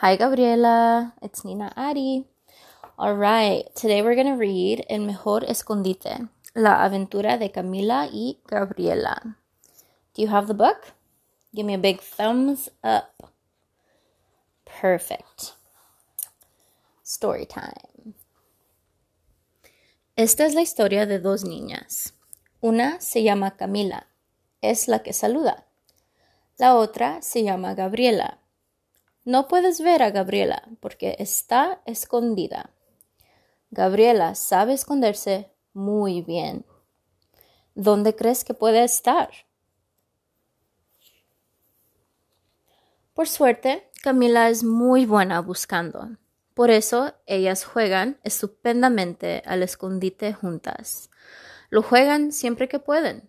Hi, 0.00 0.14
Gabriela. 0.16 1.14
It's 1.22 1.42
Nina 1.42 1.72
Ari. 1.74 2.26
All 2.98 3.16
right, 3.16 3.64
today 3.74 4.02
we're 4.02 4.14
going 4.14 4.26
to 4.26 4.36
read 4.36 4.84
El 4.90 5.06
Mejor 5.06 5.40
Escondite, 5.48 6.28
La 6.54 6.84
Aventura 6.84 7.38
de 7.38 7.48
Camila 7.48 8.06
y 8.12 8.36
Gabriela. 8.46 9.38
Do 10.12 10.20
you 10.20 10.28
have 10.28 10.48
the 10.48 10.52
book? 10.52 10.92
Give 11.54 11.64
me 11.64 11.72
a 11.72 11.78
big 11.78 12.02
thumbs 12.02 12.68
up. 12.84 13.32
Perfect. 14.66 15.54
Story 17.02 17.46
time. 17.46 18.12
Esta 20.14 20.44
es 20.44 20.54
la 20.54 20.60
historia 20.60 21.06
de 21.06 21.20
dos 21.20 21.42
niñas. 21.42 22.12
Una 22.60 23.00
se 23.00 23.22
llama 23.22 23.56
Camila, 23.56 24.08
es 24.60 24.88
la 24.88 24.98
que 24.98 25.14
saluda. 25.14 25.64
La 26.58 26.74
otra 26.74 27.22
se 27.22 27.42
llama 27.42 27.72
Gabriela 27.72 28.40
no 29.26 29.48
puedes 29.48 29.80
ver 29.80 30.04
a 30.04 30.12
Gabriela 30.12 30.62
porque 30.78 31.16
está 31.18 31.82
escondida. 31.84 32.70
Gabriela 33.72 34.36
sabe 34.36 34.72
esconderse 34.72 35.50
muy 35.72 36.22
bien. 36.22 36.64
¿Dónde 37.74 38.14
crees 38.14 38.44
que 38.44 38.54
puede 38.54 38.84
estar? 38.84 39.30
Por 43.14 43.26
suerte, 43.26 43.90
Camila 44.00 44.48
es 44.48 44.62
muy 44.62 45.06
buena 45.06 45.40
buscando. 45.40 46.08
Por 46.54 46.70
eso 46.70 47.12
ellas 47.26 47.64
juegan 47.64 48.20
estupendamente 48.22 49.42
al 49.44 49.64
escondite 49.64 50.34
juntas. 50.34 51.10
Lo 51.68 51.82
juegan 51.82 52.30
siempre 52.30 52.68
que 52.68 52.78
pueden. 52.78 53.28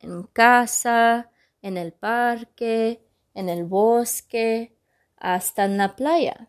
En 0.00 0.24
casa, 0.24 1.30
en 1.62 1.78
el 1.78 1.94
parque, 1.94 3.02
en 3.32 3.48
el 3.48 3.64
bosque, 3.64 4.76
hasta 5.20 5.64
en 5.64 5.76
la 5.76 5.94
playa. 5.94 6.48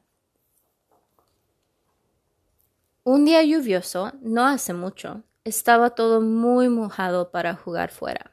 Un 3.04 3.26
día 3.26 3.43
lluvioso, 3.43 4.13
no 4.21 4.46
hace 4.48 4.73
mucho, 4.73 5.23
estaba 5.43 5.91
todo 5.91 6.21
muy 6.21 6.70
mojado 6.70 7.31
para 7.31 7.55
jugar 7.55 7.91
fuera, 7.91 8.31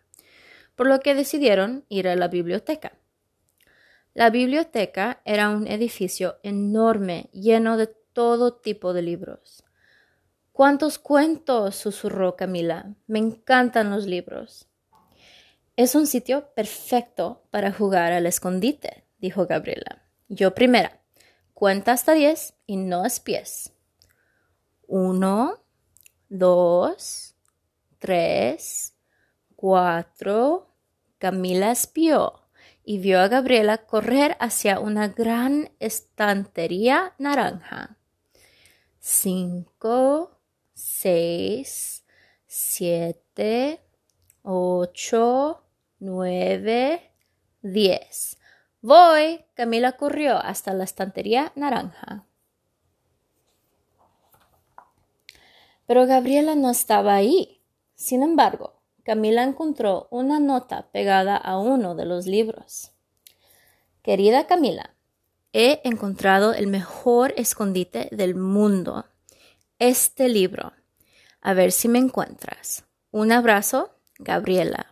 por 0.76 0.86
lo 0.86 1.00
que 1.00 1.14
decidieron 1.14 1.84
ir 1.88 2.08
a 2.08 2.16
la 2.16 2.28
biblioteca. 2.28 2.92
La 4.14 4.30
biblioteca 4.30 5.20
era 5.24 5.50
un 5.50 5.66
edificio 5.66 6.38
enorme 6.42 7.30
lleno 7.32 7.76
de 7.76 7.86
todo 7.86 8.54
tipo 8.54 8.92
de 8.92 9.02
libros. 9.02 9.64
¿Cuántos 10.52 10.98
cuentos? 10.98 11.76
susurró 11.76 12.34
Camila. 12.34 12.94
Me 13.06 13.20
encantan 13.20 13.90
los 13.90 14.06
libros. 14.06 14.66
Es 15.76 15.94
un 15.94 16.08
sitio 16.08 16.52
perfecto 16.54 17.44
para 17.50 17.72
jugar 17.72 18.12
al 18.12 18.26
escondite, 18.26 19.04
dijo 19.18 19.46
Gabriela. 19.46 20.07
Yo 20.28 20.54
primera. 20.54 21.00
Cuenta 21.54 21.92
hasta 21.92 22.12
diez 22.12 22.54
y 22.66 22.76
no 22.76 23.04
espies. 23.04 23.72
Uno, 24.86 25.64
dos, 26.28 27.34
tres, 27.98 28.94
cuatro. 29.56 30.74
Camila 31.18 31.72
espió 31.72 32.48
y 32.84 32.98
vio 32.98 33.20
a 33.20 33.28
Gabriela 33.28 33.86
correr 33.86 34.36
hacia 34.38 34.80
una 34.80 35.08
gran 35.08 35.72
estantería 35.80 37.14
naranja. 37.18 37.96
Cinco, 39.00 40.40
seis, 40.74 42.04
siete, 42.46 43.80
ocho, 44.42 45.64
nueve, 45.98 47.12
diez. 47.62 48.38
Voy. 48.80 49.44
Camila 49.54 49.92
corrió 49.92 50.36
hasta 50.38 50.72
la 50.72 50.84
estantería 50.84 51.52
naranja. 51.56 52.24
Pero 55.86 56.06
Gabriela 56.06 56.54
no 56.54 56.70
estaba 56.70 57.14
ahí. 57.14 57.62
Sin 57.94 58.22
embargo, 58.22 58.80
Camila 59.04 59.42
encontró 59.42 60.06
una 60.10 60.38
nota 60.38 60.90
pegada 60.92 61.36
a 61.36 61.58
uno 61.58 61.94
de 61.94 62.04
los 62.04 62.26
libros. 62.26 62.92
Querida 64.02 64.46
Camila, 64.46 64.94
he 65.52 65.80
encontrado 65.84 66.52
el 66.52 66.66
mejor 66.66 67.32
escondite 67.36 68.08
del 68.12 68.34
mundo. 68.34 69.06
Este 69.78 70.28
libro. 70.28 70.72
A 71.40 71.54
ver 71.54 71.72
si 71.72 71.88
me 71.88 71.98
encuentras. 71.98 72.84
Un 73.10 73.32
abrazo, 73.32 73.90
Gabriela. 74.18 74.86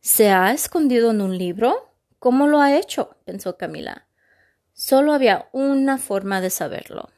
¿Se 0.00 0.30
ha 0.30 0.52
escondido 0.52 1.10
en 1.10 1.20
un 1.20 1.36
libro? 1.36 1.89
¿Cómo 2.20 2.46
lo 2.46 2.60
ha 2.60 2.76
hecho? 2.76 3.16
pensó 3.24 3.56
Camila. 3.56 4.06
Solo 4.74 5.14
había 5.14 5.48
una 5.52 5.98
forma 5.98 6.40
de 6.40 6.50
saberlo. 6.50 7.10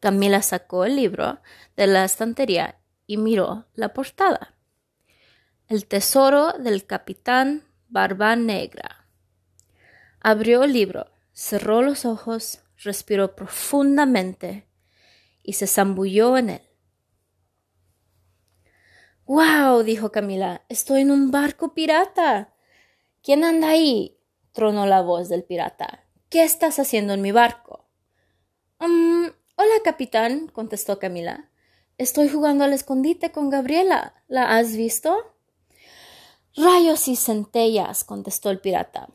Camila 0.00 0.40
sacó 0.42 0.86
el 0.86 0.96
libro 0.96 1.40
de 1.76 1.86
la 1.86 2.04
estantería 2.04 2.80
y 3.06 3.18
miró 3.18 3.66
la 3.74 3.92
portada. 3.92 4.56
El 5.68 5.86
tesoro 5.86 6.54
del 6.54 6.86
capitán 6.86 7.64
Barba 7.88 8.34
Negra. 8.34 9.06
Abrió 10.20 10.64
el 10.64 10.72
libro, 10.72 11.10
cerró 11.32 11.82
los 11.82 12.06
ojos, 12.06 12.60
respiró 12.78 13.36
profundamente 13.36 14.66
y 15.42 15.52
se 15.52 15.66
zambulló 15.66 16.38
en 16.38 16.48
él. 16.50 16.62
¡Guau! 19.26 19.82
dijo 19.82 20.10
Camila. 20.10 20.64
Estoy 20.68 21.02
en 21.02 21.10
un 21.10 21.30
barco 21.30 21.74
pirata. 21.74 22.51
¿Quién 23.22 23.44
anda 23.44 23.68
ahí? 23.68 24.18
tronó 24.52 24.84
la 24.84 25.00
voz 25.00 25.28
del 25.28 25.44
pirata. 25.44 26.04
¿Qué 26.28 26.42
estás 26.42 26.80
haciendo 26.80 27.14
en 27.14 27.22
mi 27.22 27.30
barco? 27.30 27.86
Um, 28.80 29.26
hola, 29.56 29.74
capitán, 29.84 30.48
contestó 30.48 30.98
Camila. 30.98 31.48
Estoy 31.98 32.28
jugando 32.28 32.64
al 32.64 32.72
escondite 32.72 33.30
con 33.30 33.48
Gabriela. 33.48 34.14
¿La 34.26 34.56
has 34.56 34.76
visto? 34.76 35.16
Rayos 36.56 37.06
y 37.06 37.14
centellas, 37.14 38.02
contestó 38.02 38.50
el 38.50 38.58
pirata. 38.58 39.08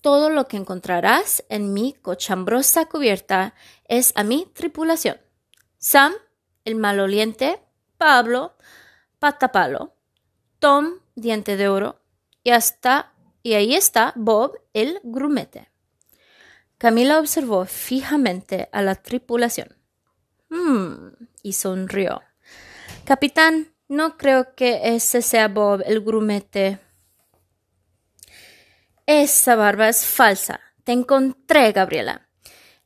Todo 0.00 0.30
lo 0.30 0.48
que 0.48 0.56
encontrarás 0.56 1.44
en 1.50 1.74
mi 1.74 1.92
cochambrosa 1.92 2.86
cubierta 2.86 3.54
es 3.86 4.14
a 4.16 4.24
mi 4.24 4.46
tripulación. 4.54 5.20
Sam, 5.76 6.14
el 6.64 6.76
maloliente, 6.76 7.60
Pablo, 7.98 8.54
Patapalo, 9.18 9.92
Tom, 10.60 11.00
diente 11.14 11.58
de 11.58 11.68
oro, 11.68 12.00
y 12.42 12.50
hasta 12.50 13.12
y 13.42 13.54
ahí 13.54 13.74
está 13.74 14.12
Bob 14.16 14.58
el 14.72 15.00
grumete. 15.02 15.70
Camila 16.78 17.18
observó 17.18 17.66
fijamente 17.66 18.68
a 18.72 18.82
la 18.82 18.94
tripulación. 18.94 19.76
Hmm, 20.48 21.10
y 21.42 21.52
sonrió. 21.52 22.22
Capitán, 23.04 23.74
no 23.88 24.16
creo 24.16 24.54
que 24.54 24.94
ese 24.94 25.22
sea 25.22 25.48
Bob 25.48 25.82
el 25.84 26.00
grumete. 26.00 26.78
Esa 29.06 29.56
barba 29.56 29.88
es 29.88 30.06
falsa. 30.06 30.60
Te 30.84 30.92
encontré, 30.92 31.72
Gabriela. 31.72 32.28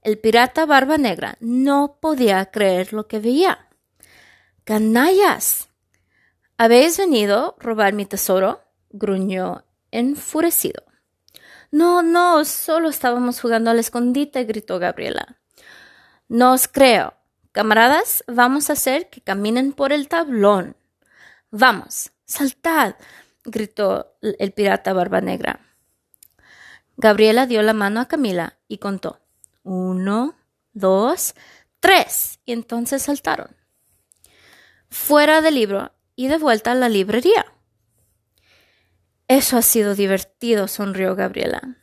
El 0.05 0.19
pirata 0.19 0.67
Barba 0.67 0.99
Negra 0.99 1.39
no 1.41 1.99
podía 2.01 2.45
creer 2.51 2.93
lo 2.93 3.09
que 3.09 3.19
veía. 3.21 3.69
¡Canallas! 4.65 5.69
¿Habéis 6.59 6.99
venido 6.99 7.57
a 7.59 7.63
robar 7.63 7.95
mi 7.95 8.05
tesoro? 8.05 8.61
gruñó 8.91 9.65
enfurecido. 9.95 10.85
No, 11.71 12.03
no, 12.03 12.45
solo 12.45 12.89
estábamos 12.89 13.41
jugando 13.41 13.71
al 13.71 13.79
escondite, 13.79 14.45
gritó 14.45 14.79
Gabriela. 14.79 15.39
No 16.29 16.53
os 16.53 16.69
creo. 16.69 17.15
Camaradas, 17.53 18.25
vamos 18.27 18.69
a 18.69 18.73
hacer 18.75 19.09
que 19.09 19.21
caminen 19.21 19.73
por 19.73 19.93
el 19.93 20.09
tablón. 20.09 20.77
Vamos, 21.51 22.11
saltad, 22.25 22.97
gritó 23.45 24.17
el 24.21 24.53
pirata 24.53 24.93
Barba 24.93 25.21
Negra. 25.21 25.61
Gabriela 26.97 27.47
dio 27.47 27.63
la 27.63 27.73
mano 27.73 28.01
a 28.01 28.09
Camila 28.09 28.59
y 28.69 28.79
contó. 28.79 29.21
Uno, 29.63 30.37
dos, 30.73 31.35
tres. 31.81 32.41
Y 32.45 32.53
entonces 32.53 33.03
saltaron. 33.03 33.57
Fuera 34.89 35.41
del 35.41 35.55
libro 35.55 35.93
y 36.17 36.29
de 36.29 36.39
vuelta 36.39 36.73
a 36.73 36.77
la 36.77 36.89
librería. 36.89 37.47
Eso 39.29 39.57
ha 39.57 39.63
sido 39.63 39.95
divertido, 39.95 40.69
sonrió 40.69 41.17
Gabriela. 41.17 41.77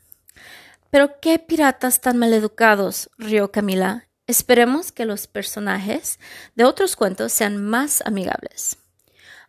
Pero 0.92 1.20
qué 1.20 1.40
piratas 1.40 2.02
tan 2.02 2.18
maleducados, 2.18 3.10
rió 3.18 3.52
Camila. 3.52 4.08
Esperemos 4.28 4.92
que 4.92 5.06
los 5.06 5.28
personajes 5.28 6.20
de 6.56 6.66
otros 6.66 6.96
cuentos 6.96 7.34
sean 7.34 7.58
más 7.58 8.02
amigables. 8.06 8.78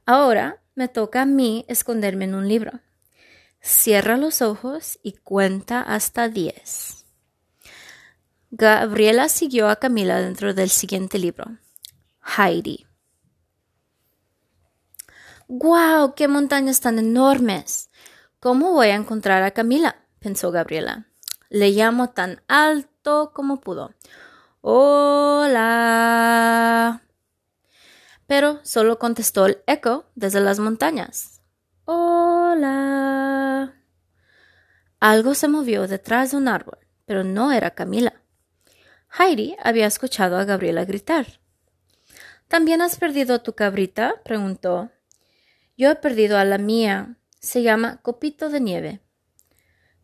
Ahora 0.06 0.62
me 0.75 0.89
toca 0.89 1.23
a 1.23 1.27
mí 1.27 1.65
esconderme 1.69 2.25
en 2.25 2.35
un 2.35 2.49
libro. 2.49 2.81
Cierra 3.61 4.17
los 4.17 4.43
ojos 4.43 4.99
y 5.03 5.12
cuenta 5.12 5.83
hasta 5.83 6.29
diez. 6.29 7.05
Gabriela 8.50 9.29
siguió 9.29 9.69
a 9.69 9.77
Camila 9.77 10.21
dentro 10.21 10.55
del 10.55 10.71
siguiente 10.71 11.19
libro. 11.19 11.59
Heidi. 12.37 12.87
¡Guau! 15.55 16.15
¡Qué 16.15 16.29
montañas 16.29 16.81
tan 16.81 16.99
enormes! 16.99 17.91
¿Cómo 18.41 18.73
voy 18.73 18.87
a 18.87 18.95
encontrar 18.95 19.43
a 19.43 19.51
Camila? 19.51 19.97
pensó 20.19 20.51
Gabriela. 20.51 21.09
Le 21.51 21.75
llamó 21.75 22.09
tan 22.09 22.41
alto 22.49 23.33
como 23.35 23.61
pudo. 23.61 23.93
Hola. 24.63 25.83
Pero 28.27 28.61
solo 28.63 28.99
contestó 28.99 29.45
el 29.45 29.59
eco 29.67 30.07
desde 30.15 30.41
las 30.41 30.59
montañas. 30.59 31.43
Hola. 31.85 33.75
Algo 35.01 35.35
se 35.35 35.49
movió 35.49 35.87
detrás 35.87 36.31
de 36.31 36.39
un 36.39 36.49
árbol, 36.49 36.79
pero 37.05 37.25
no 37.25 37.53
era 37.53 37.73
Camila. 37.73 38.15
Heidi 39.19 39.55
había 39.63 39.87
escuchado 39.87 40.39
a 40.39 40.47
Gabriela 40.47 40.87
gritar. 40.87 41.27
¿También 42.49 42.81
has 42.81 42.97
perdido 42.97 43.43
tu 43.43 43.53
cabrita? 43.53 44.15
preguntó. 44.25 44.91
Yo 45.82 45.90
he 45.90 45.96
perdido 45.96 46.38
a 46.38 46.44
la 46.44 46.58
mía. 46.58 47.17
Se 47.40 47.61
llama 47.61 48.00
Copito 48.02 48.50
de 48.50 48.61
Nieve. 48.61 49.00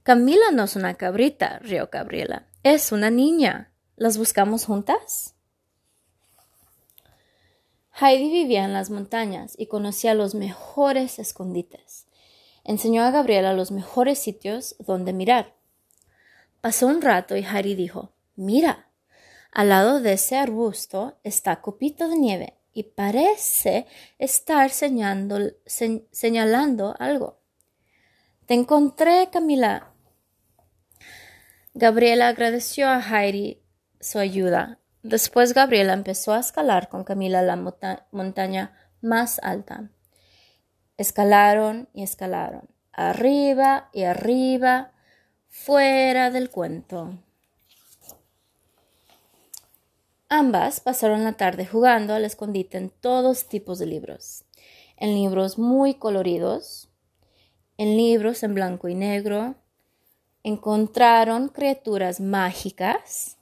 Camila 0.03 0.51
no 0.53 0.65
es 0.65 0.75
una 0.75 0.95
cabrita, 0.95 1.61
rió 1.61 1.89
Gabriela. 1.93 2.49
Es 2.65 2.91
una 2.91 3.11
niña. 3.11 3.73
¿Las 3.95 4.19
buscamos 4.19 4.65
juntas? 4.65 5.37
Heidi 7.93 8.29
vivía 8.29 8.65
en 8.65 8.73
las 8.73 8.91
montañas 8.91 9.55
y 9.57 9.67
conocía 9.67 10.15
los 10.15 10.35
mejores 10.35 11.21
escondites. 11.21 12.09
Enseñó 12.65 13.05
a 13.05 13.13
Gabriela 13.13 13.53
los 13.53 13.71
mejores 13.71 14.19
sitios 14.19 14.75
donde 14.81 15.13
mirar. 15.13 15.55
Pasó 16.61 16.89
un 16.89 17.03
rato 17.03 17.37
y 17.37 17.45
Heidi 17.45 17.77
dijo 17.77 18.11
Mira, 18.35 18.89
al 19.53 19.69
lado 19.69 20.01
de 20.01 20.15
ese 20.15 20.39
arbusto 20.39 21.21
está 21.23 21.61
Copito 21.61 22.09
de 22.09 22.17
Nieve 22.17 22.58
y 22.79 22.85
parece 22.85 23.87
estar 24.19 24.71
señalando, 24.71 25.51
algo. 27.01 27.41
Te 28.47 28.55
encontré, 28.55 29.29
Camila. 29.33 29.93
Gabriela 31.75 32.29
agradeció 32.29 32.89
a 32.89 33.01
Heidi 33.01 33.65
su 33.99 34.21
ayuda. 34.21 34.79
Después 35.03 35.55
Gabriela 35.55 35.93
empezó 35.93 36.33
a 36.35 36.39
escalar 36.39 36.89
con 36.89 37.03
Camila 37.03 37.43
la 37.43 37.57
montaña 38.13 38.79
más 39.01 39.41
alta. 39.43 39.91
Escalaron 40.97 41.89
y 41.93 42.05
escalaron, 42.05 42.69
arriba 42.93 43.91
y 43.93 44.05
arriba, 44.05 44.93
fuera 45.49 46.31
del 46.31 46.49
cuento. 46.51 47.19
Ambas 50.31 50.81
pasaron 50.81 51.25
la 51.25 51.39
tarde 51.39 51.65
jugando 51.65 52.13
al 52.13 52.27
escondite 52.27 52.77
en 52.77 52.91
todos 52.91 53.49
tipos 53.49 53.79
de 53.79 53.87
libros, 53.87 54.45
en 54.99 55.15
libros 55.15 55.59
muy 55.59 55.95
coloridos, 55.95 56.91
en 57.79 57.97
libros 57.97 58.43
en 58.43 58.55
blanco 58.55 58.89
y 58.89 58.95
negro, 58.95 59.55
encontraron 60.43 61.49
criaturas 61.49 62.21
mágicas 62.21 63.39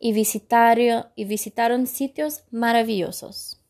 y 0.00 0.14
visitaron, 0.14 1.86
sitios 1.86 2.44
maravillosos. 2.50 3.60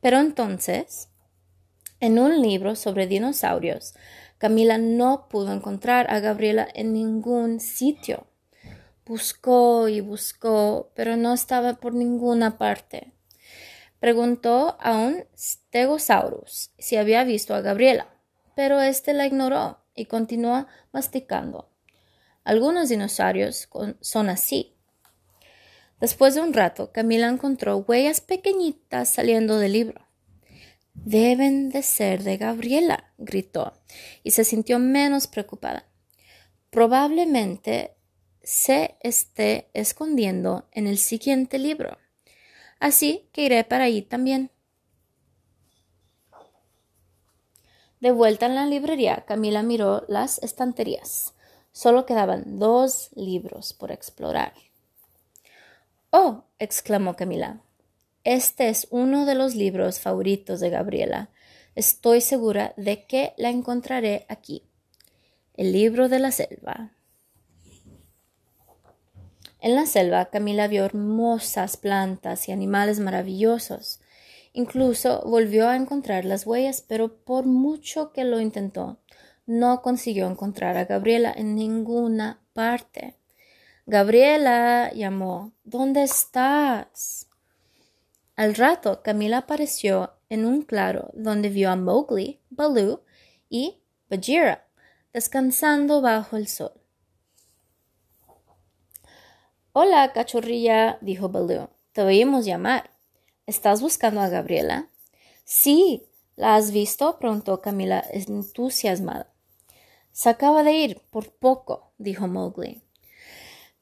Pero 0.00 0.18
entonces, 0.18 1.08
en 1.98 2.20
un 2.20 2.40
libro 2.40 2.76
sobre 2.76 3.08
dinosaurios, 3.08 3.94
Camila 4.38 4.78
no 4.78 5.28
pudo 5.28 5.52
encontrar 5.52 6.10
a 6.12 6.20
Gabriela 6.20 6.68
en 6.72 6.92
ningún 6.92 7.58
sitio. 7.58 8.26
Buscó 9.06 9.88
y 9.88 10.00
buscó, 10.00 10.92
pero 10.94 11.16
no 11.16 11.34
estaba 11.34 11.74
por 11.74 11.94
ninguna 11.94 12.56
parte. 12.56 13.12
Preguntó 14.00 14.76
a 14.80 14.98
un 14.98 15.24
Stegosaurus 15.36 16.70
si 16.78 16.96
había 16.96 17.24
visto 17.24 17.54
a 17.54 17.60
Gabriela, 17.60 18.08
pero 18.54 18.80
éste 18.80 19.12
la 19.14 19.26
ignoró 19.26 19.78
y 19.94 20.06
continuó 20.06 20.66
masticando. 20.92 21.70
Algunos 22.44 22.88
dinosaurios 22.88 23.68
son 24.00 24.28
así. 24.28 24.76
Después 26.00 26.34
de 26.34 26.42
un 26.42 26.52
rato, 26.52 26.92
Camila 26.92 27.28
encontró 27.28 27.78
huellas 27.78 28.20
pequeñitas 28.20 29.08
saliendo 29.08 29.58
del 29.58 29.72
libro. 29.72 30.06
Deben 30.92 31.70
de 31.70 31.82
ser 31.82 32.22
de 32.22 32.36
Gabriela, 32.36 33.12
gritó, 33.16 33.72
y 34.22 34.32
se 34.32 34.44
sintió 34.44 34.78
menos 34.78 35.26
preocupada. 35.26 35.88
Probablemente 36.70 37.93
se 38.44 38.96
esté 39.00 39.70
escondiendo 39.74 40.68
en 40.72 40.86
el 40.86 40.98
siguiente 40.98 41.58
libro. 41.58 41.98
Así 42.78 43.28
que 43.32 43.42
iré 43.42 43.64
para 43.64 43.84
allí 43.84 44.02
también. 44.02 44.50
De 48.00 48.12
vuelta 48.12 48.46
en 48.46 48.54
la 48.54 48.66
librería, 48.66 49.24
Camila 49.26 49.62
miró 49.62 50.04
las 50.08 50.38
estanterías. 50.42 51.32
Solo 51.72 52.04
quedaban 52.04 52.58
dos 52.58 53.08
libros 53.14 53.72
por 53.72 53.90
explorar. 53.90 54.52
Oh, 56.10 56.44
exclamó 56.58 57.16
Camila. 57.16 57.62
Este 58.22 58.68
es 58.68 58.86
uno 58.90 59.26
de 59.26 59.34
los 59.34 59.54
libros 59.54 60.00
favoritos 60.00 60.60
de 60.60 60.70
Gabriela. 60.70 61.30
Estoy 61.74 62.20
segura 62.20 62.74
de 62.76 63.04
que 63.06 63.32
la 63.36 63.50
encontraré 63.50 64.26
aquí. 64.28 64.62
El 65.54 65.72
libro 65.72 66.08
de 66.08 66.18
la 66.18 66.30
selva. 66.30 66.92
En 69.64 69.76
la 69.76 69.86
selva, 69.86 70.26
Camila 70.26 70.68
vio 70.68 70.84
hermosas 70.84 71.78
plantas 71.78 72.50
y 72.50 72.52
animales 72.52 73.00
maravillosos. 73.00 73.98
Incluso 74.52 75.22
volvió 75.24 75.70
a 75.70 75.76
encontrar 75.76 76.26
las 76.26 76.46
huellas, 76.46 76.84
pero 76.86 77.16
por 77.24 77.46
mucho 77.46 78.12
que 78.12 78.24
lo 78.24 78.42
intentó, 78.42 78.98
no 79.46 79.80
consiguió 79.80 80.26
encontrar 80.26 80.76
a 80.76 80.84
Gabriela 80.84 81.32
en 81.34 81.54
ninguna 81.54 82.42
parte. 82.52 83.16
Gabriela 83.86 84.92
llamó. 84.92 85.54
¿Dónde 85.64 86.02
estás? 86.02 87.30
Al 88.36 88.54
rato, 88.56 89.00
Camila 89.02 89.38
apareció 89.38 90.12
en 90.28 90.44
un 90.44 90.60
claro 90.60 91.10
donde 91.14 91.48
vio 91.48 91.70
a 91.70 91.76
Mowgli, 91.76 92.38
Baloo 92.50 93.00
y 93.48 93.80
Bagheera 94.10 94.66
descansando 95.14 96.02
bajo 96.02 96.36
el 96.36 96.48
sol. 96.48 96.83
Hola, 99.76 100.12
cachorrilla, 100.12 100.98
dijo 101.00 101.30
Baloo. 101.30 101.68
Te 101.90 102.02
oímos 102.02 102.44
llamar. 102.44 102.90
¿Estás 103.44 103.80
buscando 103.80 104.20
a 104.20 104.28
Gabriela? 104.28 104.88
Sí. 105.42 106.06
¿La 106.36 106.54
has 106.54 106.70
visto? 106.70 107.18
preguntó 107.18 107.60
Camila 107.60 108.04
entusiasmada. 108.08 109.34
Se 110.12 110.28
acaba 110.28 110.62
de 110.62 110.74
ir, 110.74 111.02
por 111.10 111.32
poco, 111.32 111.90
dijo 111.98 112.28
Mowgli. 112.28 112.82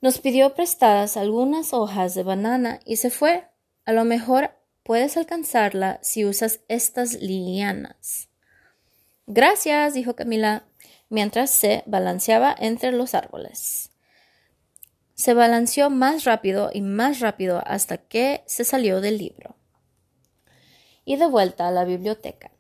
Nos 0.01 0.19
pidió 0.19 0.55
prestadas 0.55 1.19
algunas 1.19 1.75
hojas 1.75 2.15
de 2.15 2.23
banana 2.23 2.81
y 2.87 2.97
se 2.97 3.11
fue. 3.11 3.45
A 3.85 3.93
lo 3.93 4.07
mejor 4.07 4.53
puedes 4.85 5.19
alcanzarla 5.19 5.99
si 6.01 6.25
usas 6.25 6.61
estas 6.69 7.21
lianas. 7.21 8.31
Gracias, 9.27 9.93
dijo 9.93 10.17
Camila, 10.17 10.65
mientras 11.11 11.51
se 11.51 11.83
balanceaba 11.85 12.57
entre 12.59 12.93
los 12.93 13.15
árboles. 13.15 13.92
Se 15.23 15.35
balanceó 15.35 15.89
más 15.89 16.25
rápido 16.25 16.71
y 16.73 16.81
más 16.81 17.21
rápido 17.21 17.63
hasta 17.65 17.97
que 17.97 18.43
se 18.49 18.65
salió 18.65 19.01
del 19.01 19.19
libro. 19.19 19.55
Y 21.05 21.15
de 21.15 21.27
vuelta 21.27 21.69
a 21.69 21.71
la 21.71 21.85
biblioteca. 21.85 22.51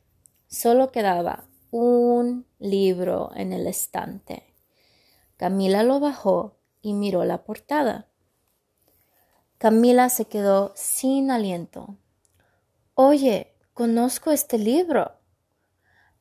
Solo 0.47 0.93
quedaba 0.93 1.49
un 1.73 2.47
libro 2.61 3.33
en 3.35 3.53
el 3.53 3.67
estante. 3.67 4.55
Camila 5.37 5.83
lo 5.83 5.99
bajó 5.99 6.61
y 6.83 6.95
miró 6.95 7.25
la 7.25 7.43
portada. 7.43 8.07
Camila 9.59 10.09
se 10.09 10.27
quedó 10.27 10.73
sin 10.77 11.33
aliento. 11.33 11.97
Oye, 12.95 13.57
conozco 13.75 14.31
este 14.31 14.59
libro. 14.59 15.11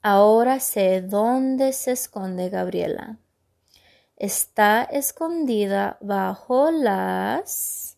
Ahora 0.02 0.60
sé 0.60 1.04
dónde 1.04 1.72
se 1.72 1.92
esconde 1.92 2.50
Gabriela 2.50 3.20
está 4.22 4.84
escondida 4.84 5.98
bajo 6.00 6.70
las 6.70 7.98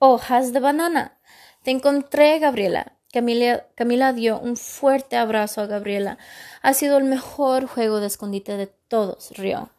hojas 0.00 0.52
de 0.52 0.58
banana. 0.58 1.16
Te 1.62 1.70
encontré, 1.70 2.40
Gabriela. 2.40 2.96
Camila, 3.12 3.68
Camila, 3.76 4.12
dio 4.12 4.40
un 4.40 4.56
fuerte 4.56 5.16
abrazo 5.16 5.60
a 5.60 5.66
Gabriela. 5.66 6.18
Ha 6.60 6.74
sido 6.74 6.98
el 6.98 7.04
mejor 7.04 7.66
juego 7.68 8.00
de 8.00 8.08
escondite 8.08 8.56
de 8.56 8.66
todos, 8.66 9.30
rió. 9.36 9.70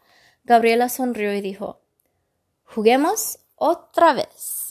Gabriela 0.45 0.87
sonrió 0.87 1.33
y 1.33 1.41
dijo 1.41 1.81
Juguemos 2.63 3.39
otra 3.55 4.13
vez. 4.13 4.68